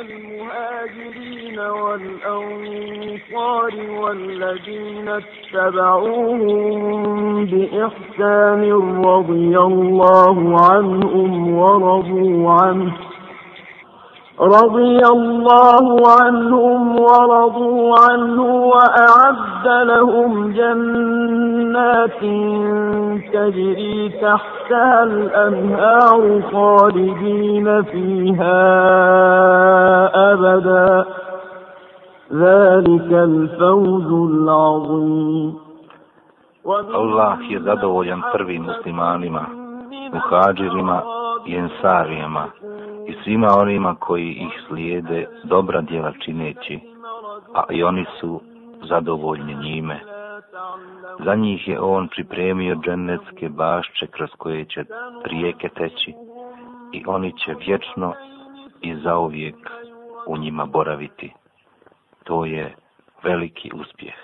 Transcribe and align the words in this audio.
المهاجرين 0.00 1.58
والأنصار 1.58 3.14
والذين 4.00 5.08
اتبعوهم 5.08 6.54
بإحسان 7.44 8.72
رضي 9.04 9.58
الله 9.58 10.56
عنهم 10.70 11.58
ورضوا 11.58 12.50
عنه. 12.50 13.13
رضي 14.40 14.98
الله 15.06 16.02
عنهم 16.20 17.00
ورضوا 17.00 17.96
عنه 18.10 18.42
وأعد 18.42 19.66
لهم 19.66 20.52
جنات 20.52 22.20
تجري 23.32 24.08
تحتها 24.08 25.02
الأنهار 25.02 26.42
خالدين 26.52 27.82
فيها 27.82 28.62
أبدا. 30.32 31.04
ذلك 32.32 33.12
الفوز 33.12 34.30
العظيم. 34.30 35.64
Allah 36.94 37.36
je 37.50 37.60
zadovoljan 37.60 38.22
prvim 38.32 38.62
muslimanima, 38.62 39.46
muhađirima 40.12 41.02
i 41.46 41.60
svima 43.24 43.48
onima 43.58 43.94
koji 43.94 44.30
ih 44.30 44.62
slijede 44.68 45.26
dobra 45.44 45.80
djela 45.80 46.12
čineći, 46.24 46.80
a 47.54 47.62
i 47.70 47.82
oni 47.82 48.04
su 48.20 48.40
zadovoljni 48.88 49.54
njime. 49.54 50.00
Za 51.24 51.34
njih 51.34 51.68
je 51.68 51.80
on 51.80 52.08
pripremio 52.08 52.76
dženecke 52.76 53.48
bašče 53.48 54.06
kroz 54.06 54.30
koje 54.38 54.64
će 54.64 54.84
rijeke 55.24 55.68
teći 55.68 56.14
i 56.92 57.04
oni 57.06 57.32
će 57.38 57.54
vječno 57.66 58.14
i 58.80 58.96
zauvijek 58.96 59.56
u 60.26 60.38
njima 60.38 60.66
boraviti. 60.66 61.32
To 62.24 62.44
je 62.44 62.74
veliki 63.22 63.70
uspjeh. 63.74 64.14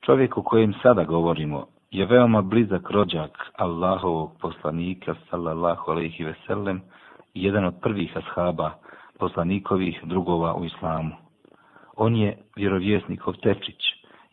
Čovjek 0.00 0.38
o 0.38 0.42
kojem 0.42 0.74
sada 0.82 1.04
govorimo 1.04 1.66
je 1.90 2.06
veoma 2.06 2.42
blizak 2.42 2.90
rođak 2.90 3.39
Allahovog 3.60 4.30
poslanika 4.40 5.14
sallallahu 5.30 5.90
alejhi 5.90 6.24
ve 6.24 6.34
sellem 6.46 6.80
jedan 7.34 7.64
od 7.64 7.74
prvih 7.80 8.16
ashaba 8.16 8.70
poslanikovih 9.18 10.00
drugova 10.04 10.54
u 10.54 10.64
islamu. 10.64 11.10
On 11.96 12.16
je 12.16 12.38
vjerovjesnikov 12.56 13.34
tečić, 13.34 13.80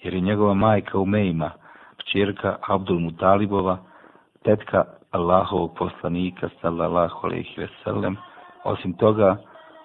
jer 0.04 0.14
je 0.14 0.22
njegova 0.22 0.54
majka 0.54 1.00
Umejma, 1.00 1.52
kćerka 1.98 2.56
Abdul 2.68 3.00
Mutalibova, 3.00 3.78
tetka 4.44 4.84
Allahovog 5.12 5.76
poslanika 5.78 6.50
sallallahu 6.62 7.28
alejhi 7.28 7.62
ve 7.62 7.68
sellem. 7.84 8.18
Osim 8.64 8.94
toga, 8.94 9.38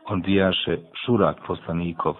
on 0.04 0.22
bijaše 0.22 0.78
šurak 1.04 1.36
poslanikov, 1.46 2.14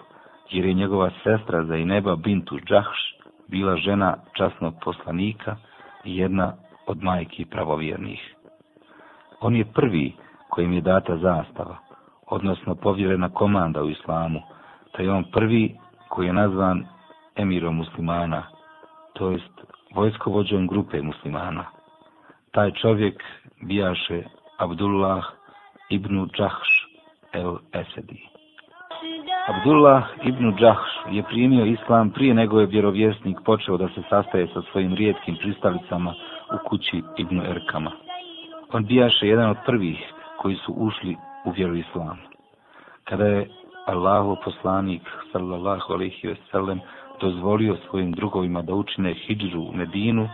jer 0.51 0.65
je 0.65 0.73
njegova 0.73 1.09
sestra 1.23 1.65
Zaineba 1.65 2.15
bintu 2.15 2.59
Džahš 2.59 3.15
bila 3.47 3.75
žena 3.75 4.17
časnog 4.37 4.73
poslanika 4.83 5.55
i 6.03 6.17
jedna 6.17 6.53
od 6.87 7.03
majki 7.03 7.45
pravovjernih. 7.45 8.35
On 9.41 9.55
je 9.55 9.65
prvi 9.65 10.13
kojim 10.49 10.73
je 10.73 10.81
data 10.81 11.17
zastava, 11.17 11.77
odnosno 12.27 12.75
povjerena 12.75 13.29
komanda 13.29 13.83
u 13.83 13.89
islamu, 13.89 14.39
te 14.91 15.03
je 15.03 15.11
on 15.11 15.23
prvi 15.31 15.75
koji 16.09 16.27
je 16.27 16.33
nazvan 16.33 16.85
emirom 17.35 17.75
muslimana, 17.75 18.43
to 19.13 19.29
jest 19.29 19.53
vojskovođom 19.95 20.67
grupe 20.67 21.01
muslimana. 21.01 21.65
Taj 22.51 22.71
čovjek 22.71 23.23
bijaše 23.61 24.23
Abdullah 24.57 25.23
ibn 25.89 26.29
Džahš 26.37 26.69
el 27.33 27.57
Esedi. 27.73 28.29
Abdullah 29.47 30.03
ibn 30.23 30.55
Džahš 30.57 30.91
je 31.11 31.23
primio 31.23 31.65
islam 31.65 32.09
prije 32.09 32.33
nego 32.33 32.59
je 32.59 32.65
vjerovjesnik 32.65 33.37
počeo 33.45 33.77
da 33.77 33.87
se 33.87 34.01
sastaje 34.09 34.47
sa 34.47 34.61
svojim 34.71 34.93
rijetkim 34.95 35.35
pristalicama 35.35 36.13
u 36.53 36.69
kući 36.69 37.03
Ibnu 37.17 37.43
Erkama. 37.43 37.91
On 38.73 38.85
bijaše 38.85 39.27
jedan 39.27 39.49
od 39.49 39.57
prvih 39.65 40.13
koji 40.37 40.55
su 40.55 40.73
ušli 40.73 41.17
u 41.45 41.51
vjeru 41.51 41.75
islam. 41.75 42.17
Kada 43.03 43.25
je 43.25 43.49
Allahu 43.85 44.37
poslanik 44.43 45.01
sallallahu 45.31 45.93
alaihi 45.93 46.27
ve 46.27 46.35
sellem 46.51 46.79
dozvolio 47.21 47.77
svojim 47.89 48.11
drugovima 48.11 48.61
da 48.61 48.73
učine 48.73 49.13
hijđu 49.13 49.59
u 49.59 49.73
Medinu 49.73 50.29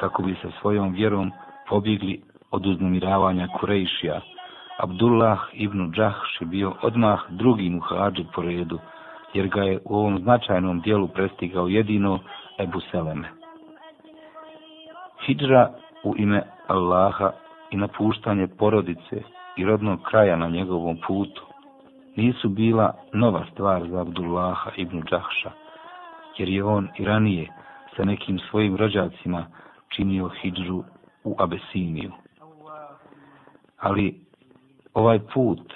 kako 0.00 0.22
bi 0.22 0.36
sa 0.42 0.48
svojom 0.60 0.92
vjerom 0.92 1.32
pobjegli 1.68 2.22
od 2.50 2.66
uznamiravanja 2.66 3.48
Kurejšija, 3.60 4.20
Abdullah 4.78 5.38
ibn 5.52 5.92
Džahš 5.92 6.40
je 6.40 6.46
bio 6.46 6.74
odmah 6.82 7.20
drugi 7.28 7.70
muhađir 7.70 8.26
po 8.34 8.42
redu, 8.42 8.78
jer 9.34 9.48
ga 9.48 9.62
je 9.62 9.80
u 9.84 9.96
ovom 9.96 10.18
značajnom 10.18 10.80
dijelu 10.80 11.08
prestigao 11.08 11.68
jedino 11.68 12.18
Ebu 12.58 12.80
Seleme. 12.90 13.45
Hidra 15.26 15.70
u 16.04 16.14
ime 16.16 16.42
Allaha 16.66 17.32
i 17.70 17.76
napuštanje 17.76 18.46
porodice 18.46 19.22
i 19.56 19.64
rodnog 19.64 20.02
kraja 20.02 20.36
na 20.36 20.48
njegovom 20.48 20.98
putu 21.06 21.42
nisu 22.16 22.48
bila 22.48 22.94
nova 23.12 23.44
stvar 23.52 23.88
za 23.88 24.00
Abdullaha 24.00 24.70
ibn 24.76 25.02
Đahša, 25.10 25.50
jer 26.38 26.48
je 26.48 26.64
on 26.64 26.88
i 26.98 27.04
ranije 27.04 27.52
sa 27.96 28.04
nekim 28.04 28.38
svojim 28.38 28.76
rođacima 28.76 29.46
činio 29.88 30.28
hidžu 30.28 30.82
u 31.24 31.36
Abesiniju. 31.38 32.12
Ali 33.78 34.26
Ovaj 34.96 35.18
put, 35.34 35.72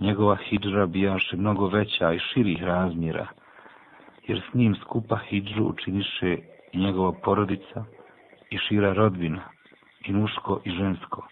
njegova 0.00 0.36
hidžra 0.36 0.86
bijaše 0.86 1.36
mnogo 1.36 1.66
veća 1.68 2.12
i 2.12 2.18
širih 2.18 2.62
razmjera, 2.62 3.26
jer 4.26 4.42
s 4.50 4.54
njim 4.54 4.74
skupa 4.74 5.16
hidžu 5.16 5.64
učiniše 5.64 6.38
i 6.72 6.78
njegova 6.78 7.12
porodica 7.24 7.84
i 8.50 8.58
šira 8.58 8.92
rodbina, 8.92 9.42
i 10.04 10.12
muško 10.12 10.60
i 10.64 10.70
žensko, 10.70 11.28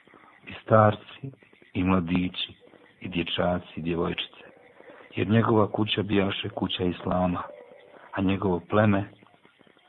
i 0.47 0.53
starci 0.63 1.31
i 1.75 1.85
mladići, 1.85 2.53
i 3.01 3.09
dječaci 3.09 3.73
i 3.77 3.83
djevojčice, 3.83 4.45
jer 5.17 5.29
njegova 5.29 5.71
kuća 5.71 6.03
bijaše 6.03 6.49
kuća 6.49 6.85
Islama, 6.85 7.43
a 8.13 8.21
njegovo 8.21 8.61
pleme, 8.71 9.05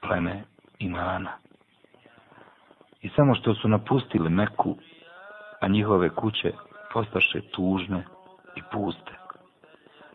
pleme 0.02 0.44
imana. 0.80 1.32
I 3.02 3.10
samo 3.10 3.36
što 3.36 3.54
su 3.54 3.68
napustili 3.68 4.30
Meku, 4.30 4.78
a 5.62 5.68
njihove 5.68 6.10
kuće 6.10 6.52
postaše 6.94 7.42
tužne 7.42 8.04
i 8.56 8.62
puste. 8.72 9.12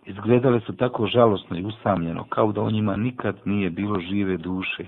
Izgledale 0.06 0.60
su 0.60 0.76
tako 0.76 1.06
žalosno 1.06 1.58
i 1.58 1.64
usamljeno, 1.64 2.24
kao 2.24 2.52
da 2.52 2.62
o 2.62 2.70
njima 2.70 2.96
nikad 2.96 3.36
nije 3.44 3.70
bilo 3.70 4.00
žive 4.00 4.36
duše, 4.36 4.86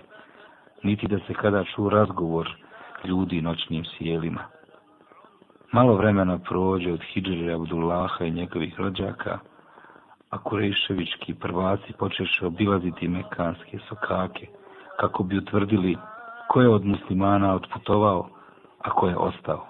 niti 0.82 1.06
da 1.06 1.19
se 1.19 1.34
kada 1.34 1.65
ču 1.65 1.88
razgovor 1.88 2.56
ljudi 3.04 3.41
noćnim 3.41 3.84
sjelima. 3.84 4.44
Malo 5.72 5.94
vremena 5.94 6.38
prođe 6.38 6.93
od 6.93 7.00
Hidžere 7.12 7.54
Abdullaha 7.54 8.25
i 8.25 8.31
njegovih 8.31 8.81
rođaka, 8.81 9.38
a 10.31 10.38
Kurejševički 10.38 11.34
prvaci 11.34 11.93
počeše 11.98 12.47
obilaziti 12.47 13.09
mekanske 13.09 13.78
sokake, 13.88 14.47
kako 15.00 15.22
bi 15.22 15.38
utvrdili 15.38 15.97
ko 16.48 16.60
je 16.60 16.69
od 16.69 16.84
muslimana 16.84 17.54
otputovao, 17.54 18.28
a 18.78 18.91
ko 18.91 19.09
je 19.09 19.16
ostao. 19.16 19.66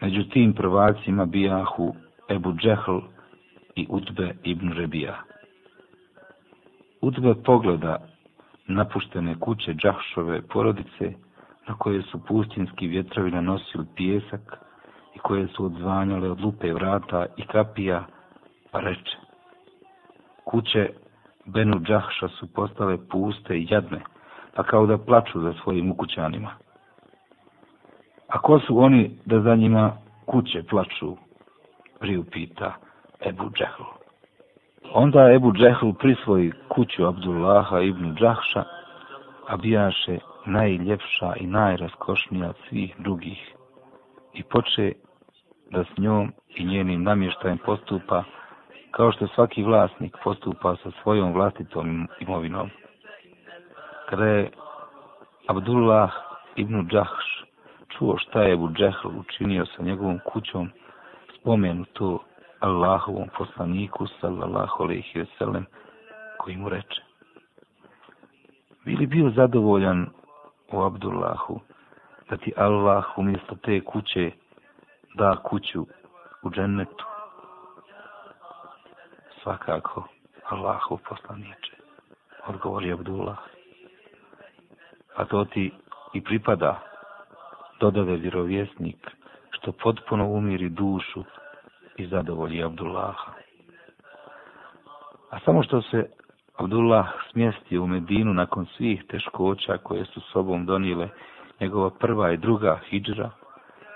Među 0.00 0.22
tim 0.24 0.52
prvacima 0.54 1.24
bijahu 1.24 1.94
Ebu 2.28 2.52
Džehl 2.52 2.98
i 3.76 3.86
Utbe 3.88 4.34
ibn 4.42 4.72
Rebija. 4.72 5.22
Utbe 7.00 7.34
pogleda 7.44 7.96
napuštene 8.74 9.34
kuće 9.40 9.74
Džahšove 9.74 10.42
porodice 10.42 11.12
na 11.68 11.74
koje 11.78 12.02
su 12.02 12.24
pustinski 12.24 12.86
vjetrovi 12.86 13.30
nanosili 13.30 13.86
pjesak 13.96 14.58
i 15.14 15.18
koje 15.18 15.48
su 15.48 15.64
odzvanjale 15.64 16.30
od 16.30 16.40
lupe 16.40 16.72
vrata 16.72 17.26
i 17.36 17.46
kapija, 17.46 18.04
pa 18.70 18.80
reče. 18.80 19.16
Kuće 20.44 20.90
Benu 21.46 21.80
Džahša 21.80 22.28
su 22.28 22.52
postale 22.52 22.98
puste 23.10 23.58
i 23.58 23.66
jadne, 23.70 24.00
pa 24.54 24.62
kao 24.62 24.86
da 24.86 24.98
plaču 24.98 25.40
za 25.40 25.52
svojim 25.62 25.90
ukućanima. 25.90 26.50
A 28.28 28.38
ko 28.38 28.60
su 28.60 28.78
oni 28.78 29.18
da 29.24 29.40
za 29.40 29.54
njima 29.54 29.96
kuće 30.26 30.62
plaču? 30.70 31.16
Priupita 32.00 32.74
Ebu 33.26 33.50
Džehl. 33.50 33.84
Onda 34.94 35.32
Ebu 35.32 35.52
Džehl 35.52 35.92
prisvoji 35.92 36.52
kuću 36.74 37.06
Abdullaha 37.06 37.80
ibn 37.80 38.14
Džahša, 38.14 38.64
a 39.48 39.56
bijaše 39.56 40.18
najljepša 40.46 41.32
i 41.40 41.46
najraskošnija 41.46 42.48
od 42.48 42.56
svih 42.68 42.94
drugih 42.98 43.54
i 44.34 44.42
poče 44.42 44.92
da 45.70 45.84
s 45.84 45.98
njom 45.98 46.32
i 46.48 46.64
njenim 46.64 47.02
namještajem 47.02 47.58
postupa 47.58 48.24
kao 48.90 49.12
što 49.12 49.26
svaki 49.26 49.62
vlasnik 49.62 50.16
postupa 50.24 50.76
sa 50.76 50.90
svojom 51.02 51.32
vlastitom 51.32 52.08
imovinom. 52.20 52.70
Kada 54.08 54.24
je 54.24 54.50
Abdullah 55.46 56.10
ibn 56.56 56.88
Džahš 56.88 57.44
čuo 57.88 58.16
šta 58.18 58.42
je 58.42 58.52
Ebu 58.52 58.68
Džehl 58.72 59.08
učinio 59.18 59.66
sa 59.66 59.82
njegovom 59.82 60.18
kućom, 60.24 60.70
spomenu 61.40 61.84
to 61.92 62.18
Allahovom 62.60 63.28
poslaniku, 63.38 64.06
sallallahu 64.20 64.82
alaihi 64.82 65.18
ve 65.18 65.26
sellem, 65.38 65.66
koji 66.40 66.56
mu 66.56 66.68
reče. 66.68 67.02
Bili 68.84 69.06
bio 69.06 69.30
zadovoljan 69.30 70.06
u 70.72 70.82
Abdullahu, 70.82 71.60
da 72.30 72.36
ti 72.36 72.52
Allah 72.56 73.04
umjesto 73.16 73.54
te 73.54 73.80
kuće 73.80 74.30
da 75.14 75.36
kuću 75.36 75.86
u 76.42 76.50
džennetu. 76.50 77.04
Svakako, 79.42 80.08
Allahu 80.48 80.98
poslaniče, 81.08 81.76
odgovori 82.46 82.92
Abdullah. 82.92 83.38
A 85.16 85.24
to 85.24 85.44
ti 85.44 85.72
i 86.12 86.20
pripada, 86.24 86.80
dodade 87.80 88.16
vjerovjesnik, 88.16 89.10
što 89.50 89.72
potpuno 89.72 90.26
umiri 90.28 90.68
dušu 90.68 91.24
i 91.96 92.06
zadovolji 92.06 92.64
Abdullaha. 92.64 93.32
A 95.30 95.38
samo 95.44 95.62
što 95.62 95.82
se 95.82 96.10
Abdullah 96.60 97.08
smjestio 97.30 97.82
u 97.82 97.86
Medinu 97.86 98.34
nakon 98.34 98.66
svih 98.66 99.04
teškoća 99.08 99.78
koje 99.78 100.04
su 100.04 100.20
sobom 100.20 100.66
donijele 100.66 101.08
njegova 101.60 101.90
prva 101.90 102.32
i 102.32 102.36
druga 102.36 102.78
hijđra, 102.90 103.30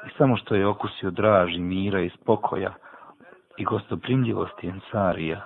i 0.06 0.10
samo 0.18 0.36
što 0.36 0.54
je 0.54 0.66
okusio 0.66 1.10
draži 1.10 1.58
mira 1.58 2.00
i 2.00 2.10
spokoja 2.10 2.74
i 3.56 3.64
gostoprimljivosti 3.64 4.68
Ensarija, 4.68 5.40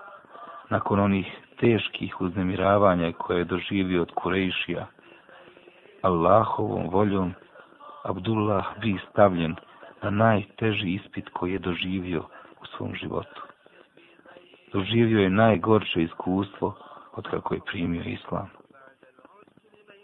nakon 0.70 1.00
onih 1.00 1.26
teških 1.60 2.20
uznemiravanja 2.20 3.12
koje 3.12 3.38
je 3.38 3.44
doživio 3.44 4.02
od 4.02 4.12
Kurejšija, 4.14 4.86
Allahovom 6.02 6.88
voljom 6.90 7.34
Abdullah 8.04 8.66
bi 8.80 8.98
stavljen 9.10 9.56
na 10.02 10.10
najteži 10.10 10.88
ispit 10.94 11.28
koji 11.28 11.52
je 11.52 11.58
doživio 11.58 12.22
u 12.62 12.66
svom 12.76 12.94
životu. 12.94 13.42
Doživio 14.72 15.20
je 15.20 15.30
najgorše 15.30 16.02
iskustvo 16.02 16.74
od 17.18 17.28
kako 17.30 17.54
je 17.54 17.60
primio 17.66 18.02
islam. 18.02 18.48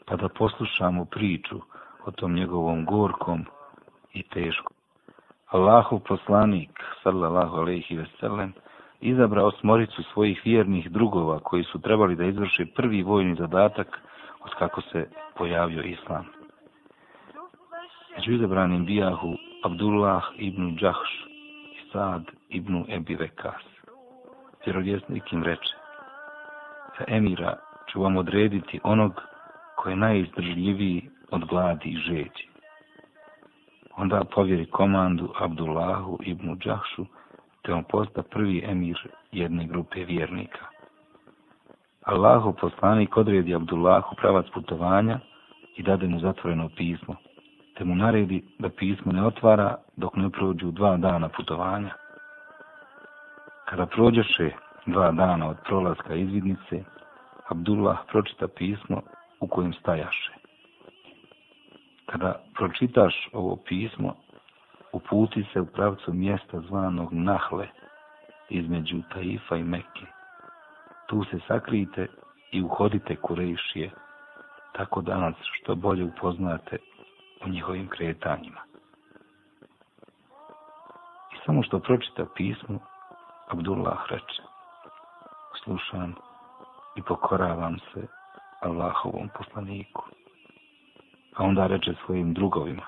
Pa 0.06 0.16
da 0.16 0.28
poslušamo 0.28 1.04
priču 1.04 1.60
o 2.06 2.10
tom 2.10 2.34
njegovom 2.34 2.84
gorkom 2.84 3.44
i 4.12 4.22
teškom. 4.22 4.76
Allahov 5.46 5.98
poslanik, 5.98 6.70
sallallahu 7.02 7.56
alaihi 7.56 7.96
ve 7.96 8.06
sellem, 8.20 8.52
izabrao 9.00 9.50
smoricu 9.50 10.02
svojih 10.02 10.40
vjernih 10.44 10.90
drugova 10.90 11.38
koji 11.38 11.64
su 11.64 11.80
trebali 11.80 12.16
da 12.16 12.24
izvrše 12.24 12.66
prvi 12.66 13.02
vojni 13.02 13.34
zadatak 13.34 14.00
od 14.40 14.54
kako 14.58 14.80
se 14.80 15.08
pojavio 15.36 15.82
islam. 15.82 16.24
Među 18.16 18.32
izabranim 18.32 18.84
bijahu 18.84 19.34
Abdullah 19.64 20.24
ibn 20.36 20.76
Džahš 20.76 21.26
i 21.72 21.90
Sad 21.92 22.24
ibn 22.48 22.84
Ebi 22.88 23.14
Vekas. 23.14 23.62
Vjerovjesnik 24.66 25.32
im 25.32 25.42
reče, 25.42 25.83
emira 27.08 27.56
ću 27.92 28.02
vam 28.02 28.16
odrediti 28.16 28.80
onog 28.82 29.22
koji 29.76 29.92
je 29.92 29.96
najizdržljiviji 29.96 31.10
od 31.30 31.44
gladi 31.44 31.88
i 31.88 31.96
žeđi. 31.96 32.48
Onda 33.96 34.24
povjeri 34.34 34.66
komandu 34.66 35.32
Abdullahu 35.40 36.18
ibn 36.22 36.58
Đahšu, 36.64 37.06
te 37.62 37.72
on 37.72 37.84
posta 37.84 38.22
prvi 38.22 38.64
emir 38.66 39.08
jedne 39.32 39.66
grupe 39.66 40.04
vjernika. 40.04 40.66
Allahu 42.02 42.52
poslanik 42.60 43.16
odredi 43.16 43.54
Abdullahu 43.54 44.16
pravac 44.16 44.46
putovanja 44.54 45.20
i 45.76 45.82
dade 45.82 46.06
mu 46.06 46.20
zatvoreno 46.20 46.68
pismo, 46.76 47.16
te 47.74 47.84
mu 47.84 47.94
naredi 47.94 48.44
da 48.58 48.68
pismo 48.68 49.12
ne 49.12 49.26
otvara 49.26 49.76
dok 49.96 50.16
ne 50.16 50.30
prođu 50.30 50.70
dva 50.70 50.96
dana 50.96 51.28
putovanja. 51.28 51.94
Kada 53.64 53.86
prođeše 53.86 54.50
dva 54.86 55.12
dana 55.12 55.48
od 55.48 55.56
prolaska 55.64 56.14
izvidnice, 56.14 56.84
Abdullah 57.48 57.98
pročita 58.08 58.48
pismo 58.48 59.02
u 59.40 59.48
kojem 59.48 59.72
stajaše. 59.72 60.32
Kada 62.06 62.40
pročitaš 62.54 63.28
ovo 63.32 63.56
pismo, 63.56 64.14
uputi 64.92 65.44
se 65.52 65.60
u 65.60 65.66
pravcu 65.66 66.12
mjesta 66.12 66.60
zvanog 66.60 67.12
Nahle, 67.12 67.68
između 68.48 69.02
Taifa 69.12 69.56
i 69.56 69.62
Mekke. 69.62 70.06
Tu 71.06 71.24
se 71.24 71.38
sakrijte 71.48 72.06
i 72.52 72.62
uhodite 72.62 73.16
Kurejšije, 73.16 73.90
tako 74.72 75.00
da 75.00 75.18
nas 75.18 75.34
što 75.40 75.74
bolje 75.74 76.04
upoznate 76.04 76.78
o 77.44 77.48
njihovim 77.48 77.88
kretanjima. 77.88 78.60
I 81.32 81.36
samo 81.46 81.62
što 81.62 81.78
pročita 81.78 82.26
pismo, 82.36 82.78
Abdullah 83.48 83.98
reče, 84.10 84.53
slušam 85.64 86.14
i 86.96 87.02
pokoravam 87.02 87.78
se 87.78 88.06
Allahovom 88.60 89.28
poslaniku. 89.38 90.04
A 91.36 91.44
onda 91.44 91.66
reče 91.66 91.94
svojim 92.06 92.34
drugovima, 92.34 92.82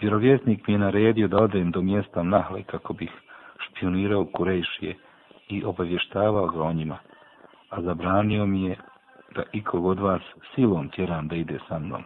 Vjerovjesnik 0.00 0.66
mi 0.66 0.74
je 0.74 0.78
naredio 0.78 1.28
da 1.28 1.36
odem 1.36 1.70
do 1.70 1.82
mjesta 1.82 2.22
Nahle 2.22 2.62
kako 2.62 2.92
bih 2.92 3.10
špionirao 3.58 4.26
Kurejšije 4.32 4.96
i 5.48 5.64
obavještavao 5.64 6.46
ga 6.46 6.62
o 6.62 6.72
njima, 6.72 6.98
a 7.70 7.82
zabranio 7.82 8.46
mi 8.46 8.62
je 8.62 8.76
da 9.34 9.42
ikog 9.52 9.86
od 9.86 9.98
vas 9.98 10.22
silom 10.54 10.88
tjeram 10.88 11.28
da 11.28 11.36
ide 11.36 11.58
sa 11.68 11.78
mnom. 11.78 12.02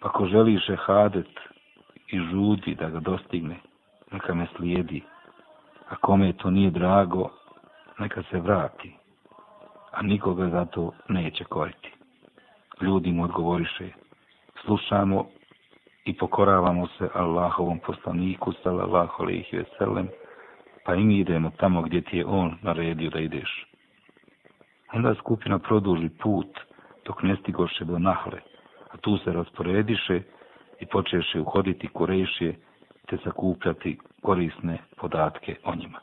Pa 0.00 0.08
Ako 0.08 0.26
želi 0.26 0.60
šehadet 0.60 1.30
i 2.06 2.18
žudi 2.18 2.74
da 2.74 2.90
ga 2.90 3.00
dostigne, 3.00 3.56
neka 4.12 4.34
me 4.34 4.46
slijedi, 4.56 5.02
a 5.88 5.96
kome 5.96 6.32
to 6.32 6.50
nije 6.50 6.70
drago, 6.70 7.30
neka 7.98 8.22
se 8.30 8.40
vrati, 8.40 8.96
a 9.92 10.02
nikoga 10.02 10.48
za 10.48 10.64
to 10.64 10.92
neće 11.08 11.44
koriti. 11.44 11.92
Ljudi 12.80 13.12
mu 13.12 13.24
odgovoriše, 13.24 13.88
slušamo 14.64 15.26
i 16.04 16.16
pokoravamo 16.16 16.86
se 16.86 17.08
Allahovom 17.14 17.78
poslaniku, 17.78 18.52
sallallahu 18.62 19.22
alaihi 19.22 19.56
ve 19.56 19.64
sellem, 19.78 20.08
pa 20.84 20.94
i 20.94 21.04
mi 21.04 21.18
idemo 21.18 21.50
tamo 21.56 21.82
gdje 21.82 22.00
ti 22.00 22.16
je 22.18 22.26
on 22.26 22.58
naredio 22.62 23.10
da 23.10 23.20
ideš. 23.20 23.66
Onda 24.92 25.14
skupina 25.14 25.58
produži 25.58 26.08
put 26.08 26.58
dok 27.04 27.22
ne 27.22 27.36
stigoše 27.36 27.84
do 27.84 27.98
Nahle, 27.98 28.40
a 28.90 28.96
tu 28.96 29.18
se 29.18 29.32
rasporediše 29.32 30.22
i 30.80 30.86
počeše 30.86 31.40
uhoditi 31.40 31.88
Kurešije 31.88 32.56
te 33.06 33.18
sakupljati 33.24 33.98
korisne 34.22 34.78
podatke 34.96 35.56
o 35.64 35.74
njima. 35.74 35.98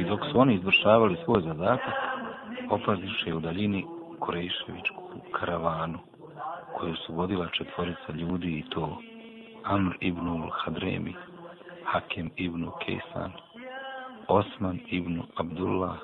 I 0.00 0.04
dok 0.04 0.20
su 0.32 0.40
oni 0.40 0.54
izvršavali 0.54 1.16
svoj 1.24 1.42
zadatak, 1.42 1.94
opaziše 2.70 3.34
u 3.34 3.40
daljini 3.40 3.86
Kureševičku 4.20 5.02
karavanu 5.32 5.98
koju 6.74 6.96
su 6.96 7.14
vodila 7.14 7.48
četvorica 7.48 8.12
ljudi 8.12 8.58
i 8.58 8.70
to 8.70 8.98
Amr 9.64 9.96
ibn 10.00 10.50
Hadremi, 10.52 11.14
Hakem 11.84 12.30
ibn 12.36 12.70
Kejsan, 12.84 13.32
Osman 14.28 14.78
ibn 14.86 15.22
Abdullah 15.36 15.96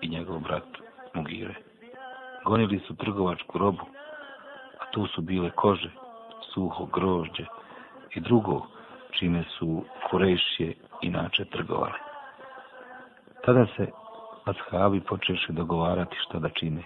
i 0.00 0.08
njegov 0.08 0.38
brat 0.38 0.68
Mugire. 1.14 1.54
Gonili 2.44 2.78
su 2.78 2.96
trgovačku 2.96 3.58
robu, 3.58 3.84
a 4.80 4.90
tu 4.90 5.06
su 5.06 5.22
bile 5.22 5.50
kože, 5.50 5.90
suho 6.54 6.86
grožđe 6.86 7.44
i 8.14 8.20
drugo 8.20 8.66
čime 9.10 9.44
su 9.58 9.84
Kurejšije 10.10 10.74
inače 11.02 11.44
trgovali. 11.44 12.13
Tada 13.44 13.66
se 13.76 13.86
ashabi 14.44 15.00
počeše 15.00 15.52
dogovarati 15.52 16.16
šta 16.20 16.38
da 16.38 16.48
čine. 16.48 16.82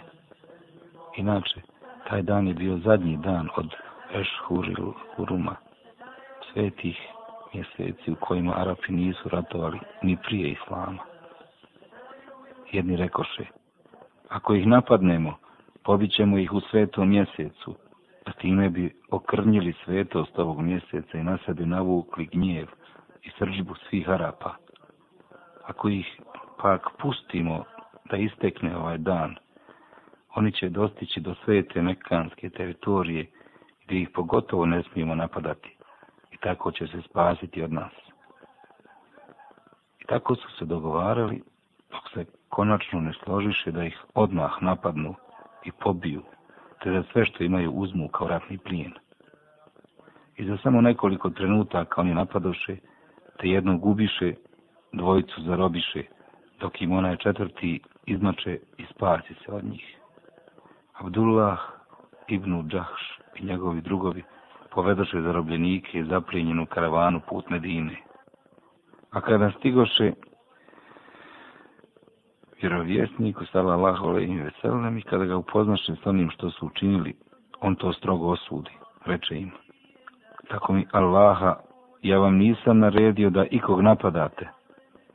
Inače, 1.16 1.60
taj 2.08 2.22
dan 2.22 2.48
je 2.48 2.54
bio 2.54 2.78
zadnji 2.78 3.16
dan 3.16 3.48
od 3.56 3.74
Ešhuril 4.12 4.92
Huruma, 5.16 5.56
svetih 6.52 6.98
mjeseci 7.54 8.10
u 8.10 8.16
kojima 8.20 8.52
Arapi 8.56 8.92
nisu 8.92 9.28
ratovali 9.28 9.78
ni 10.02 10.16
prije 10.16 10.50
Islama. 10.50 11.02
Jedni 12.72 12.96
rekoše, 12.96 13.44
ako 14.28 14.54
ih 14.54 14.66
napadnemo, 14.66 15.34
pobićemo 15.84 16.38
ih 16.38 16.52
u 16.52 16.60
svetom 16.60 17.08
mjesecu, 17.08 17.74
a 18.24 18.32
time 18.32 18.68
bi 18.68 18.96
okrnjili 19.10 19.74
svetost 19.84 20.38
ovog 20.38 20.60
mjeseca 20.60 21.18
i 21.18 21.22
na 21.22 21.38
sebe 21.46 21.66
navukli 21.66 22.28
gnjev 22.32 22.66
i 23.22 23.30
srđbu 23.38 23.74
svih 23.74 24.08
Arapa. 24.08 24.54
Ako 25.66 25.88
ih 25.88 26.20
pak 26.62 26.88
pustimo 26.98 27.64
da 28.10 28.16
istekne 28.16 28.76
ovaj 28.76 28.98
dan, 28.98 29.36
oni 30.34 30.52
će 30.52 30.68
dostići 30.68 31.20
do 31.20 31.34
svete 31.44 31.82
mekanske 31.82 32.50
teritorije 32.50 33.26
gdje 33.84 34.00
ih 34.02 34.08
pogotovo 34.14 34.66
ne 34.66 34.82
smijemo 34.82 35.14
napadati 35.14 35.76
i 36.32 36.36
tako 36.36 36.72
će 36.72 36.86
se 36.86 37.02
spasiti 37.10 37.62
od 37.62 37.72
nas. 37.72 37.92
I 40.00 40.04
tako 40.06 40.34
su 40.34 40.50
se 40.58 40.64
dogovarali 40.64 41.42
dok 41.90 42.02
se 42.14 42.24
konačno 42.48 43.00
ne 43.00 43.12
složiše 43.24 43.72
da 43.72 43.84
ih 43.84 44.04
odmah 44.14 44.50
napadnu 44.60 45.14
i 45.64 45.72
pobiju, 45.72 46.22
te 46.82 46.90
da 46.90 47.02
sve 47.12 47.26
što 47.26 47.44
imaju 47.44 47.72
uzmu 47.72 48.08
kao 48.08 48.28
ratni 48.28 48.58
plijen. 48.58 48.92
I 50.36 50.44
za 50.44 50.56
samo 50.62 50.80
nekoliko 50.80 51.30
trenutaka 51.30 52.00
oni 52.00 52.14
napadoše, 52.14 52.76
te 53.38 53.48
jednog 53.48 53.86
ubiše, 53.86 54.34
dvojicu 54.92 55.42
zarobiše, 55.42 56.02
dok 56.60 56.82
im 56.82 56.92
onaj 56.92 57.16
četvrti 57.16 57.80
izmače 58.06 58.58
i 58.78 58.84
spasi 58.94 59.34
se 59.34 59.52
od 59.52 59.64
njih. 59.64 59.98
Abdullah 60.98 61.58
ibn 62.28 62.68
Džahš 62.68 63.18
i 63.36 63.44
njegovi 63.44 63.80
drugovi 63.80 64.22
povedoše 64.70 65.20
zarobljenike 65.20 65.98
i 65.98 66.04
zaplijenjenu 66.04 66.66
karavanu 66.66 67.20
put 67.28 67.50
Medine. 67.50 67.96
A 69.10 69.20
kada 69.20 69.50
stigoše 69.50 70.12
vjerovjesniku, 72.62 73.44
stala 73.44 73.72
Allah 73.72 74.22
im 74.22 74.42
veselem 74.42 74.98
i 74.98 75.02
kada 75.02 75.24
ga 75.24 75.36
upoznaše 75.36 75.94
s 76.02 76.06
onim 76.06 76.30
što 76.30 76.50
su 76.50 76.66
učinili, 76.66 77.14
on 77.60 77.74
to 77.74 77.92
strogo 77.92 78.26
osudi, 78.26 78.70
reče 79.04 79.38
im. 79.38 79.50
Tako 80.48 80.72
mi 80.72 80.86
Allaha, 80.92 81.56
ja 82.02 82.18
vam 82.18 82.36
nisam 82.36 82.78
naredio 82.78 83.30
da 83.30 83.44
ikog 83.50 83.80
napadate. 83.80 84.48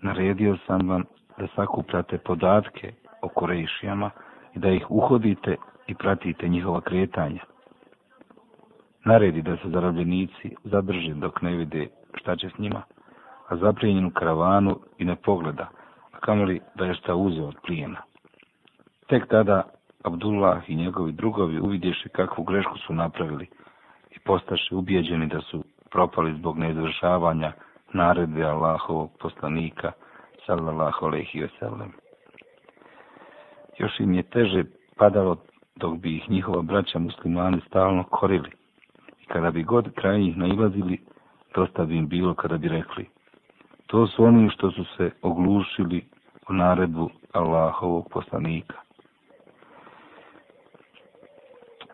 Naredio 0.01 0.57
sam 0.67 0.89
vam 0.89 1.03
da 1.37 1.47
sakupljate 1.55 2.17
podatke 2.17 2.93
o 3.21 3.27
Korejšijama 3.27 4.09
i 4.55 4.59
da 4.59 4.69
ih 4.69 4.85
uhodite 4.89 5.55
i 5.87 5.95
pratite 5.95 6.47
njihova 6.47 6.81
kretanja. 6.81 7.43
Naredi 9.05 9.41
da 9.41 9.57
se 9.57 9.69
zarobljenici 9.69 10.55
zadrže 10.63 11.13
dok 11.13 11.41
ne 11.41 11.51
vide 11.55 11.87
šta 12.13 12.35
će 12.35 12.49
s 12.49 12.57
njima, 12.57 12.81
a 13.47 13.55
zaprijenjenu 13.55 14.11
karavanu 14.11 14.79
i 14.97 15.05
ne 15.05 15.15
pogleda, 15.15 15.69
a 16.11 16.19
kamoli 16.19 16.61
da 16.75 16.85
je 16.85 16.93
šta 16.93 17.15
uzeo 17.15 17.47
od 17.47 17.55
plijena. 17.65 18.01
Tek 19.07 19.27
tada 19.27 19.63
Abdullah 20.03 20.69
i 20.69 20.75
njegovi 20.75 21.11
drugovi 21.11 21.59
uvidješe 21.59 22.09
kakvu 22.09 22.43
grešku 22.43 22.77
su 22.77 22.93
napravili 22.93 23.47
i 24.11 24.19
postaše 24.19 24.75
ubijeđeni 24.75 25.27
da 25.27 25.41
su 25.41 25.63
propali 25.91 26.33
zbog 26.33 26.57
neizvršavanja 26.57 27.51
naredbe 27.93 28.43
Allahovog 28.43 29.11
poslanika, 29.19 29.91
sallallahu 30.45 31.05
alaihi 31.05 31.41
ve 31.41 31.49
sellem. 31.59 31.91
Još 33.79 33.99
im 33.99 34.13
je 34.13 34.23
teže 34.23 34.63
padalo 34.97 35.37
dok 35.75 35.97
bi 35.97 36.15
ih 36.15 36.29
njihova 36.29 36.61
braća 36.61 36.99
muslimani 36.99 37.61
stalno 37.67 38.03
korili. 38.03 38.51
I 39.21 39.25
kada 39.25 39.51
bi 39.51 39.63
god 39.63 39.93
kraj 39.93 40.19
njih 40.19 40.37
nailazili, 40.37 40.97
dosta 41.55 41.85
bi 41.85 41.97
im 41.97 42.07
bilo 42.07 42.33
kada 42.33 42.57
bi 42.57 42.67
rekli. 42.67 43.05
To 43.87 44.07
su 44.07 44.23
oni 44.23 44.49
što 44.49 44.71
su 44.71 44.85
se 44.97 45.11
oglušili 45.21 46.05
u 46.49 46.53
naredbu 46.53 47.09
Allahovog 47.31 48.09
poslanika. 48.11 48.75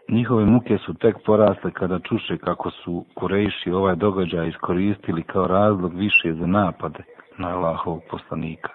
Njihove 0.10 0.46
muke 0.46 0.78
su 0.78 0.94
tek 0.94 1.16
porasle 1.26 1.72
kada 1.72 2.00
čuše 2.00 2.38
kako 2.38 2.72
su 2.72 3.06
Kurejši 3.16 3.72
ovaj 3.72 3.96
događaj 3.96 4.50
iskoristili 4.50 5.24
kao 5.24 5.48
razlog 5.48 5.94
više 5.94 6.34
za 6.34 6.46
napade 6.46 7.04
na 7.40 7.48
Allahovog 7.56 8.02
poslanika. 8.10 8.70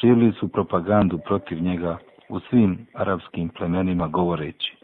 Širili 0.00 0.32
su 0.32 0.48
propagandu 0.48 1.18
protiv 1.18 1.62
njega 1.62 1.98
u 2.28 2.40
svim 2.40 2.86
arapskim 2.94 3.48
plemenima 3.48 4.08
govoreći. 4.08 4.76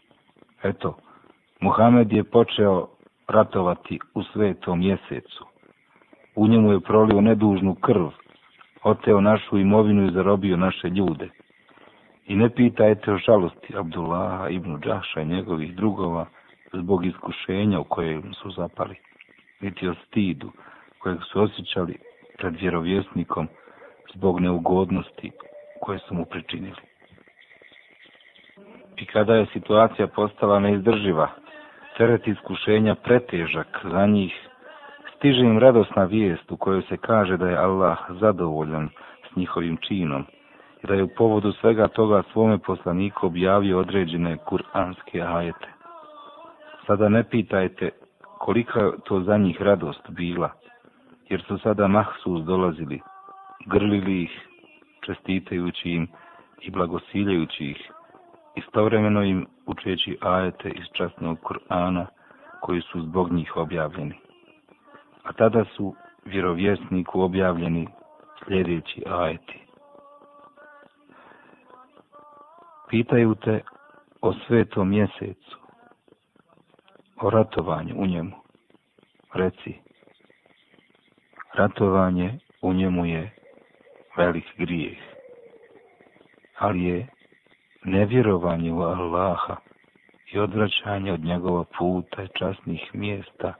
Eto, 0.63 0.97
Muhamed 1.61 2.13
je 2.13 2.23
počeo 2.23 2.87
ratovati 3.27 3.99
u 4.13 4.23
svetom 4.23 4.79
mjesecu. 4.79 5.45
U 6.35 6.47
njemu 6.47 6.71
je 6.71 6.79
prolio 6.79 7.21
nedužnu 7.21 7.75
krv, 7.75 8.07
oteo 8.83 9.21
našu 9.21 9.57
imovinu 9.57 10.07
i 10.07 10.11
zarobio 10.11 10.57
naše 10.57 10.89
ljude. 10.89 11.29
I 12.27 12.35
ne 12.35 12.49
pitajte 12.49 13.13
o 13.13 13.17
žalosti 13.17 13.77
Abdullaha 13.77 14.49
ibn 14.49 14.79
Džaša 14.79 15.21
i 15.21 15.25
njegovih 15.25 15.75
drugova 15.75 16.25
zbog 16.73 17.05
iskušenja 17.05 17.79
u 17.79 17.83
kojem 17.83 18.33
su 18.33 18.51
zapali, 18.51 18.95
niti 19.61 19.87
o 19.87 19.93
stidu 20.07 20.51
kojeg 20.99 21.19
su 21.31 21.41
osjećali 21.41 21.97
pred 22.37 22.55
vjerovjesnikom 22.61 23.47
zbog 24.15 24.39
neugodnosti 24.39 25.31
koje 25.81 25.99
su 25.99 26.13
mu 26.13 26.25
pričinili. 26.25 26.81
I 28.97 29.05
kada 29.05 29.35
je 29.35 29.45
situacija 29.53 30.07
postala 30.07 30.59
neizdrživa, 30.59 31.27
teret 31.97 32.27
iskušenja 32.27 32.95
pretežak 32.95 33.67
za 33.83 34.05
njih, 34.05 34.33
stiže 35.17 35.41
im 35.41 35.59
radosna 35.59 36.03
vijest 36.03 36.51
u 36.51 36.57
kojoj 36.57 36.81
se 36.81 36.97
kaže 36.97 37.37
da 37.37 37.49
je 37.49 37.57
Allah 37.57 37.97
zadovoljan 38.09 38.89
s 39.31 39.35
njihovim 39.35 39.77
činom 39.77 40.25
i 40.83 40.87
da 40.87 40.93
je 40.93 41.03
u 41.03 41.09
povodu 41.17 41.51
svega 41.51 41.87
toga 41.87 42.23
svome 42.33 42.57
poslaniku 42.57 43.25
objavio 43.27 43.79
određene 43.79 44.37
kuranske 44.37 45.21
ajete. 45.21 45.67
Sada 46.87 47.09
ne 47.09 47.23
pitajte 47.23 47.89
kolika 48.37 48.91
to 49.03 49.19
za 49.19 49.37
njih 49.37 49.61
radost 49.61 50.09
bila, 50.09 50.49
jer 51.29 51.43
su 51.47 51.57
sada 51.57 51.87
mahsus 51.87 52.43
dolazili, 52.45 53.01
grlili 53.65 54.23
ih, 54.23 54.47
čestitajući 55.05 55.89
im 55.89 56.07
i 56.61 56.71
blagosiljajući 56.71 57.65
ih, 57.65 57.91
istovremeno 58.55 59.23
im 59.23 59.47
učeći 59.65 60.17
ajete 60.21 60.69
iz 60.69 60.85
častnog 60.93 61.37
Kur'ana 61.39 62.05
koji 62.61 62.81
su 62.81 63.01
zbog 63.01 63.31
njih 63.31 63.57
objavljeni. 63.57 64.15
A 65.23 65.33
tada 65.33 65.65
su 65.65 65.95
vjerovjesniku 66.25 67.21
objavljeni 67.21 67.87
sljedeći 68.45 69.03
ajeti. 69.07 69.59
Pitaju 72.89 73.35
te 73.35 73.61
o 74.21 74.33
svetom 74.33 74.89
mjesecu, 74.89 75.57
o 77.21 77.29
ratovanju 77.29 77.95
u 77.97 78.05
njemu. 78.05 78.31
Reci, 79.33 79.86
ratovanje 81.57 82.39
u 82.61 82.73
njemu 82.73 83.05
je 83.05 83.31
velik 84.17 84.45
grijeh, 84.57 84.97
ali 86.57 86.83
je 86.83 87.07
nevjerovanje 87.83 88.71
u 88.71 88.81
Allaha 88.81 89.55
i 90.33 90.39
odvraćanje 90.39 91.13
od 91.13 91.23
njegova 91.23 91.63
puta 91.77 92.23
i 92.23 92.27
časnih 92.37 92.89
mjesta 92.93 93.53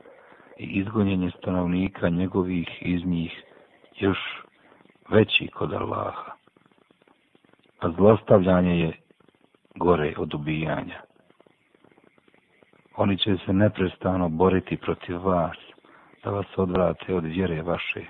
i 0.58 0.64
izgonjenje 0.64 1.30
stanovnika 1.38 2.08
njegovih 2.08 2.68
iz 2.80 3.04
njih 3.04 3.42
još 3.96 4.18
veći 5.10 5.48
kod 5.48 5.72
Allaha. 5.72 6.32
A 7.78 7.90
zlostavljanje 7.90 8.80
je 8.80 8.92
gore 9.74 10.14
od 10.16 10.34
ubijanja. 10.34 11.00
Oni 12.96 13.18
će 13.18 13.36
se 13.46 13.52
neprestano 13.52 14.28
boriti 14.28 14.76
protiv 14.76 15.26
vas, 15.26 15.67
da 16.28 16.34
vas 16.34 16.58
odvrate 16.58 17.14
od 17.14 17.24
vjere 17.24 17.62
vaše, 17.62 18.04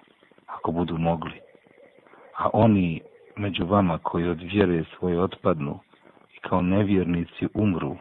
ako 0.47 0.73
budu 0.73 0.99
mogli. 0.99 1.41
A 2.39 2.51
oni 2.53 3.01
među 3.37 3.67
vama 3.67 3.99
koji 3.99 4.29
od 4.29 4.41
vjere 4.43 4.85
svoje 4.85 5.21
otpadnu, 5.21 5.79
kao 6.41 6.63
nevjernici 6.63 7.49
umru, 7.55 7.97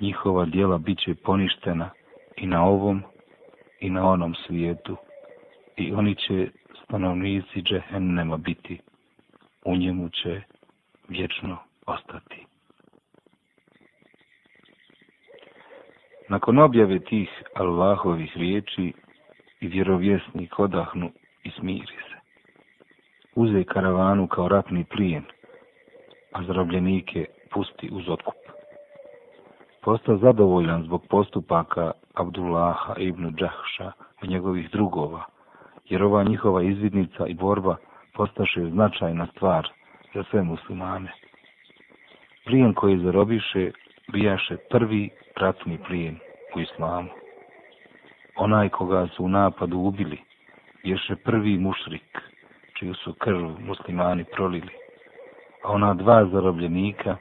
njihova 0.00 0.44
dijela 0.44 0.78
bit 0.78 0.98
će 0.98 1.14
poništena 1.14 1.90
i 2.36 2.46
na 2.46 2.64
ovom 2.64 3.02
i 3.80 3.90
na 3.90 4.10
onom 4.10 4.34
svijetu 4.46 4.96
i 5.76 5.92
oni 5.92 6.14
će 6.14 6.48
stanovnici 6.84 7.62
džehennema 7.62 8.36
biti, 8.36 8.80
u 9.64 9.76
njemu 9.76 10.08
će 10.08 10.42
vječno 11.08 11.56
ostati. 11.86 12.46
Nakon 16.28 16.58
objave 16.58 16.98
tih 16.98 17.42
Allahovih 17.54 18.36
riječi 18.36 18.92
i 19.64 19.68
vjerovjesnik 19.68 20.58
odahnu 20.58 21.10
i 21.44 21.50
smiri 21.50 21.86
se. 21.86 22.16
Uze 23.34 23.64
karavanu 23.64 24.26
kao 24.28 24.48
ratni 24.48 24.84
plijen, 24.84 25.24
a 26.32 26.42
zarobljenike 26.42 27.26
pusti 27.52 27.88
uz 27.92 28.08
otkup. 28.08 28.34
Postao 29.82 30.16
zadovoljan 30.16 30.82
zbog 30.82 31.06
postupaka 31.10 31.92
Abdullaha 32.14 32.94
ibn 32.98 33.36
Džahša 33.36 33.92
i 34.22 34.28
njegovih 34.28 34.70
drugova, 34.70 35.24
jer 35.84 36.02
ova 36.02 36.22
njihova 36.22 36.62
izvidnica 36.62 37.26
i 37.26 37.34
borba 37.34 37.76
postaše 38.14 38.70
značajna 38.70 39.26
stvar 39.26 39.68
za 40.14 40.24
sve 40.30 40.42
muslimane. 40.42 41.12
Plijen 42.44 42.74
koji 42.74 42.98
zarobiše 42.98 43.70
bijaše 44.12 44.56
prvi 44.70 45.10
ratni 45.36 45.78
plijen 45.88 46.16
u 46.56 46.60
islamu. 46.60 47.23
Onaj 48.36 48.68
koga 48.68 49.06
su 49.06 49.24
u 49.24 49.28
napadu 49.28 49.78
ubili, 49.78 50.18
je 50.82 50.96
prvi 51.24 51.58
mušrik, 51.58 52.20
čiju 52.78 52.94
su 52.94 53.12
krv 53.12 53.50
muslimani 53.66 54.24
prolili 54.24 54.84
a 55.64 55.72
ona 55.72 55.94
dva 55.94 56.24
zarobljenika 56.26 57.16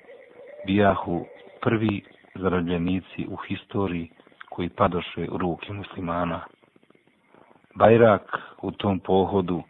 bijahu 0.66 1.26
prvi 1.62 2.04
zarobljenici 2.36 3.28
u 3.30 3.36
historiji 3.36 4.10
koji 4.50 4.70
padoše 4.70 5.28
u 5.32 5.38
ruke 5.38 5.74
muslimana. 5.74 6.42
Bajrak 7.76 8.38
u 8.62 8.72
tom 8.72 9.00
pohodu 9.00 9.64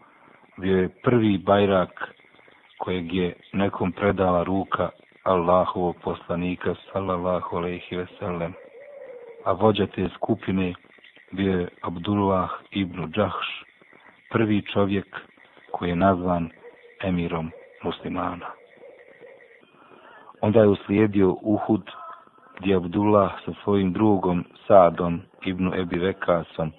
bio 0.58 0.78
je 0.78 0.90
prvi 1.04 1.38
bajrak 1.38 2.14
kojeg 2.78 3.14
je 3.14 3.36
nekom 3.54 3.92
predala 3.92 4.44
ruka 4.44 4.90
Allahovog 5.24 5.96
poslanika 6.04 6.76
sallallahu 6.94 7.58
alejhi 7.58 7.96
ve 7.96 8.06
sellem. 8.20 8.54
A 9.46 9.52
vođa 9.52 9.88
te 9.88 10.10
skupine 10.16 10.74
bio 11.34 11.60
je 11.60 11.68
Abdullah 11.82 12.50
ibn 12.72 13.12
Džahš, 13.12 13.64
prvi 14.32 14.62
čovjek 14.62 15.06
koji 15.72 15.90
je 15.90 15.96
nazvan 15.96 16.50
emirom 17.04 17.52
muslimana. 17.84 18.46
Onda 20.42 20.60
je 20.60 20.68
uslijedio 20.68 21.36
Uhud, 21.42 21.82
gdje 22.60 22.76
Abdullah 22.76 23.32
sa 23.46 23.52
svojim 23.64 23.94
drugom 23.94 24.46
Sadom 24.68 25.22
ibn 25.46 25.74
Ebi 25.74 26.00
Vekasom 26.00 26.72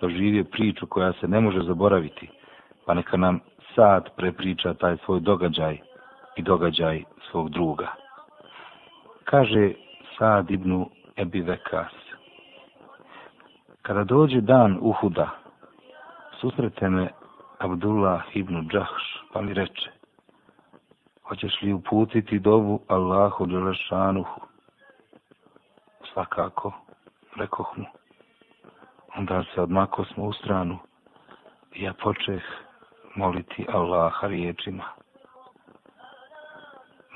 doživio 0.00 0.44
priču 0.44 0.86
koja 0.86 1.12
se 1.12 1.28
ne 1.28 1.40
može 1.40 1.62
zaboraviti, 1.62 2.28
pa 2.86 2.94
neka 2.94 3.16
nam 3.16 3.40
Sad 3.74 4.16
prepriča 4.16 4.74
taj 4.74 4.96
svoj 5.04 5.20
događaj 5.20 5.78
i 6.36 6.42
događaj 6.42 7.02
svog 7.30 7.50
druga. 7.50 7.88
Kaže 9.24 9.72
Sad 10.18 10.50
ibn 10.50 10.84
Ebi 11.16 11.40
Vekas, 11.40 12.01
kada 13.82 14.04
dođe 14.04 14.40
dan 14.40 14.78
Uhuda, 14.80 15.28
susrete 16.40 16.88
me 16.88 17.08
Abdullah 17.58 18.22
ibn 18.34 18.68
Džahš, 18.68 19.22
pa 19.32 19.40
mi 19.40 19.54
reče, 19.54 19.90
hoćeš 21.28 21.62
li 21.62 21.72
uputiti 21.72 22.38
dovu 22.38 22.80
Allahu 22.88 23.46
Đelešanuhu? 23.46 24.40
Svakako, 26.12 26.72
rekoh 27.36 27.78
mu. 27.78 27.84
Onda 29.16 29.44
se 29.54 29.60
odmako 29.60 30.04
smo 30.04 30.24
u 30.24 30.32
stranu 30.32 30.78
i 31.72 31.82
ja 31.82 31.92
počeh 31.92 32.42
moliti 33.14 33.66
Allaha 33.72 34.26
riječima. 34.26 34.84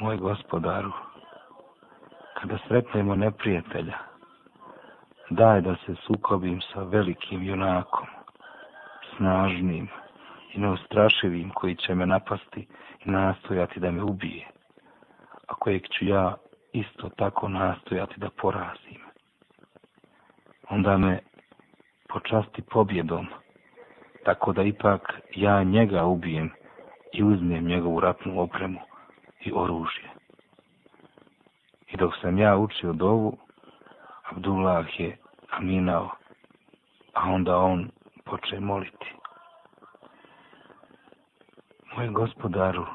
Moj 0.01 0.17
gospodaru, 0.17 0.93
kada 2.41 2.59
sretnemo 2.69 3.15
neprijatelja, 3.15 3.99
daj 5.31 5.61
da 5.61 5.77
se 5.87 5.95
sukobim 5.95 6.61
sa 6.61 6.83
velikim 6.83 7.43
junakom, 7.43 8.07
snažnim 9.17 9.89
i 10.55 10.61
neustrašivim 10.61 11.51
koji 11.51 11.77
će 11.77 11.95
me 11.95 12.07
napasti 12.07 12.67
i 13.05 13.11
nastojati 13.11 13.81
da 13.81 13.91
me 13.91 14.03
ubije, 14.03 14.47
a 15.49 15.55
kojeg 15.55 15.83
ću 15.83 16.05
ja 16.05 16.35
isto 16.73 17.09
tako 17.09 17.49
nastojati 17.49 18.21
da 18.21 18.31
porazim. 18.31 19.01
Onda 20.71 20.99
me 20.99 21.19
počasti 22.09 22.63
pobjedom, 22.63 23.27
tako 24.25 24.53
da 24.53 24.63
ipak 24.63 25.21
ja 25.35 25.63
njega 25.63 26.05
ubijem 26.05 26.51
i 27.13 27.23
uzmem 27.23 27.65
njegovu 27.65 28.01
ratnu 28.01 28.41
opremu 28.41 28.81
i 29.45 29.53
oružje. 29.55 30.11
I 31.89 31.97
dok 31.97 32.13
sam 32.21 32.39
ja 32.39 32.57
učio 32.57 32.93
dovu, 32.93 33.39
Abdullah 34.31 35.01
je 35.01 35.19
aminao, 35.51 36.11
a 37.15 37.31
onda 37.31 37.57
on 37.57 37.91
poče 38.25 38.61
moliti. 38.61 39.13
Moj 41.97 42.09
gospodaru, 42.09 42.87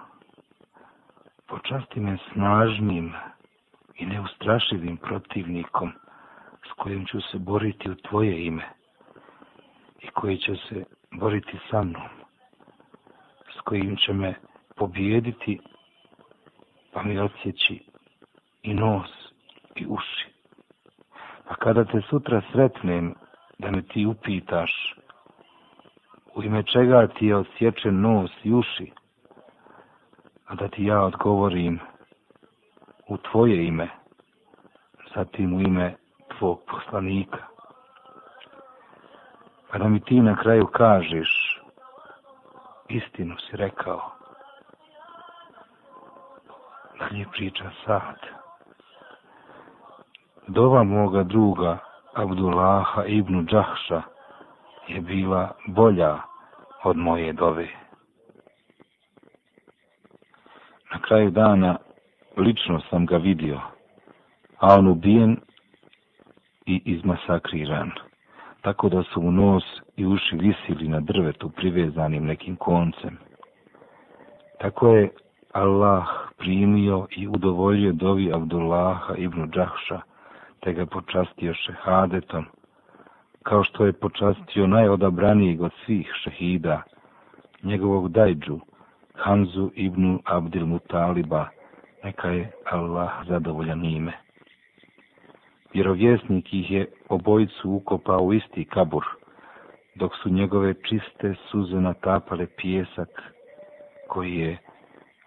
počasti 1.48 2.00
me 2.00 2.18
snažnim 2.34 3.14
i 3.96 4.06
neustrašivim 4.06 4.98
protivnikom 4.98 5.92
s 6.70 6.74
kojim 6.78 7.06
ću 7.06 7.22
se 7.22 7.38
boriti 7.38 7.90
u 7.90 7.96
tvoje 7.96 8.46
ime 8.46 8.70
i 10.00 10.08
koji 10.08 10.38
će 10.38 10.56
se 10.56 10.84
boriti 11.12 11.60
sa 11.70 11.84
mnom, 11.84 12.10
s 13.58 13.62
kojim 13.62 13.96
će 13.98 14.14
me 14.14 14.34
pobijediti 14.76 15.60
pa 16.94 17.04
mi 17.04 17.20
odsjeći 17.20 17.84
i 18.64 18.74
nos 18.74 19.10
i 19.76 19.86
uši. 19.90 20.21
Kada 21.62 21.86
te 21.86 22.02
sutra 22.10 22.42
sretnem 22.52 23.14
da 23.60 23.72
me 23.72 23.82
ti 23.82 24.06
upitaš 24.06 24.96
u 26.36 26.44
ime 26.44 26.64
čega 26.64 27.08
ti 27.08 27.28
je 27.28 27.36
odsječen 27.36 28.02
nos 28.02 28.32
i 28.44 28.54
uši, 28.54 28.92
a 30.46 30.56
da 30.56 30.68
ti 30.68 30.84
ja 30.84 31.02
odgovorim 31.02 31.80
u 33.08 33.18
tvoje 33.18 33.68
ime, 33.68 33.90
zatim 35.16 35.54
u 35.54 35.62
ime 35.62 35.96
tvog 36.38 36.62
poslanika. 36.72 37.46
A 39.72 39.78
da 39.78 39.88
mi 39.88 40.00
ti 40.00 40.22
na 40.22 40.36
kraju 40.36 40.68
kažeš, 40.68 41.62
istinu 42.90 43.36
si 43.38 43.58
rekao, 43.58 44.12
dalje 47.00 47.26
priča 47.32 47.72
sad. 47.86 48.41
Dova 50.52 50.84
moga 50.84 51.24
druga, 51.24 51.78
Abdullaha 52.14 53.06
ibn 53.06 53.46
Džahša, 53.48 54.02
je 54.88 55.02
bila 55.02 55.52
bolja 55.68 56.18
od 56.84 56.98
moje 56.98 57.34
dove. 57.34 57.68
Na 60.92 61.00
kraju 61.02 61.32
dana 61.32 61.78
lično 62.38 62.82
sam 62.90 63.06
ga 63.06 63.18
vidio, 63.18 63.60
a 64.60 64.76
on 64.76 64.88
ubijen 64.88 65.38
i 66.66 66.82
izmasakriran, 66.86 67.92
tako 68.62 68.90
da 68.90 69.04
su 69.04 69.22
mu 69.22 69.32
nos 69.32 69.64
i 69.96 70.06
uši 70.06 70.36
visili 70.36 70.88
na 70.88 71.00
drvetu 71.00 71.50
privezanim 71.50 72.26
nekim 72.26 72.56
koncem. 72.56 73.18
Tako 74.60 74.88
je 74.88 75.10
Allah 75.52 76.08
primio 76.38 77.08
i 77.18 77.28
udovoljio 77.28 77.94
dovi 77.94 78.34
Abdullaha 78.34 79.16
ibn 79.16 79.52
Džahša, 79.52 80.11
te 80.64 80.74
ga 80.74 80.86
počastio 80.86 81.54
šehadetom, 81.54 82.46
kao 83.44 83.64
što 83.64 83.86
je 83.86 83.94
počastio 83.94 84.68
najodabranijeg 84.68 85.62
od 85.62 85.72
svih 85.86 86.12
šehida, 86.24 86.82
njegovog 87.64 88.12
dajđu, 88.12 88.60
Hanzu 89.14 89.72
ibn 89.76 90.20
Abdil 90.26 90.66
Mutaliba, 90.66 91.48
neka 92.04 92.28
je 92.28 92.52
Allah 92.72 93.12
zadovoljan 93.28 93.86
ime. 93.86 94.14
Vjerovjesnik 95.74 96.54
ih 96.54 96.72
je 96.72 96.86
obojicu 97.10 97.70
ukopao 97.70 98.20
u 98.20 98.34
isti 98.34 98.66
kabur, 98.66 99.04
dok 99.96 100.12
su 100.24 100.30
njegove 100.30 100.74
čiste 100.74 101.36
suze 101.52 101.76
natapale 101.82 102.48
pjesak 102.58 103.10
koji 104.08 104.36
je 104.36 104.58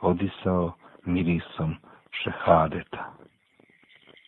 odisao 0.01 0.73
mirisom 1.05 1.77
šehadeta. 2.11 3.24